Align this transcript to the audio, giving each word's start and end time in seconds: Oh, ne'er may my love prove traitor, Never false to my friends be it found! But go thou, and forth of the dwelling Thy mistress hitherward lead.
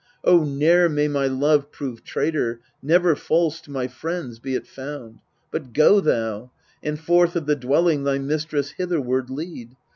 Oh, 0.23 0.43
ne'er 0.43 0.89
may 0.89 1.07
my 1.07 1.27
love 1.27 1.71
prove 1.71 2.03
traitor, 2.03 2.59
Never 2.81 3.15
false 3.15 3.61
to 3.61 3.69
my 3.69 3.85
friends 3.87 4.39
be 4.39 4.55
it 4.55 4.65
found! 4.65 5.19
But 5.51 5.73
go 5.73 5.99
thou, 5.99 6.49
and 6.81 6.99
forth 6.99 7.35
of 7.35 7.45
the 7.45 7.55
dwelling 7.55 8.03
Thy 8.03 8.17
mistress 8.17 8.71
hitherward 8.71 9.29
lead. 9.29 9.75